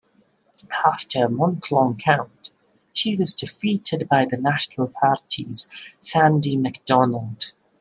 After 0.83 1.23
a 1.23 1.29
month-long 1.29 1.95
count, 1.95 2.49
she 2.91 3.15
was 3.15 3.35
defeated 3.35 4.09
by 4.09 4.25
the 4.27 4.35
National 4.35 4.87
Party's 4.87 5.69
Sandy 5.99 6.57
Macdonald. 6.57 7.51